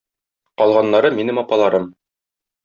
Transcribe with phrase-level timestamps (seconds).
[0.61, 1.87] Калганнары- минем апаларым.